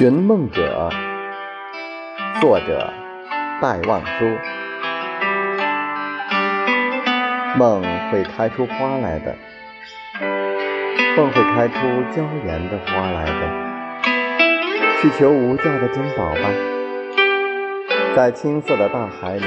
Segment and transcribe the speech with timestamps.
[0.00, 0.88] 寻梦者，
[2.40, 2.90] 作者
[3.60, 4.24] 戴望舒。
[7.58, 9.36] 梦会开出花来的，
[11.18, 11.74] 梦会开出
[12.16, 15.02] 娇艳的花来的。
[15.02, 16.48] 去求无价的珍宝吧，
[18.16, 19.44] 在青色的大海里，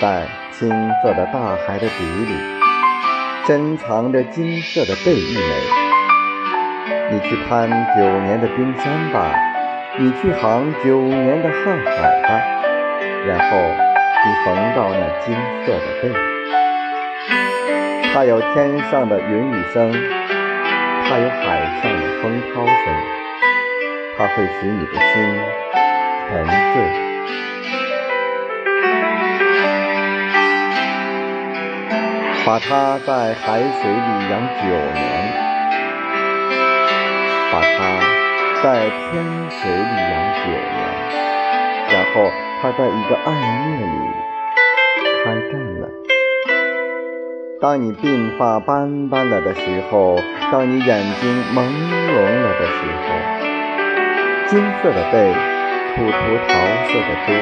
[0.00, 0.68] 在青
[1.00, 2.34] 色的大海的底里，
[3.46, 5.77] 深藏着金色的贝一枚。
[7.10, 9.32] 你去攀九年的冰山吧，
[9.98, 12.28] 你去航九年的瀚海吧，
[13.26, 13.56] 然后
[14.26, 15.34] 你逢到那金
[15.64, 16.12] 色的贝。
[18.12, 22.74] 它有天上的云雨声，它有海上的风涛声，
[24.18, 25.40] 它会使你的心
[26.28, 27.08] 沉醉。
[32.44, 35.47] 把它在海水里养九年。
[37.58, 37.66] 把它
[38.62, 39.18] 在天
[39.50, 40.78] 水里养九年，
[41.90, 42.30] 然后
[42.62, 43.98] 它在一个暗夜里
[45.24, 45.90] 开战了。
[47.60, 50.20] 当你鬓发斑斑了的时候，
[50.52, 53.08] 当你眼睛朦胧了的时候，
[54.46, 55.34] 金色的贝
[55.96, 56.54] 吐出桃
[56.86, 57.32] 色的珠，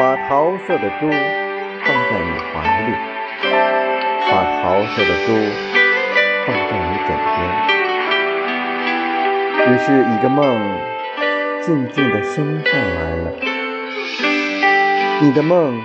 [0.00, 1.00] 把桃色的珠
[1.84, 2.96] 放在你怀里，
[4.30, 4.32] 把
[4.62, 5.36] 桃色的珠
[6.46, 7.81] 放在你枕边。
[9.72, 10.44] 只是一个梦，
[11.62, 13.32] 静静地升上来了。
[15.22, 15.80] 你的梦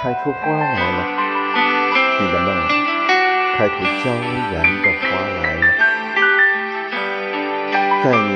[0.00, 1.04] 开出花来了，
[2.20, 2.54] 你的梦
[3.58, 4.12] 开出娇
[4.52, 5.04] 艳的花
[5.42, 5.66] 来了。
[8.04, 8.30] 在你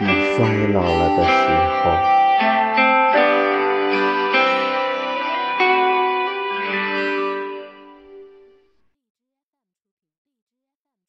[0.00, 0.02] 已
[0.34, 0.38] 衰
[0.72, 1.30] 老了的时
[1.84, 2.17] 候。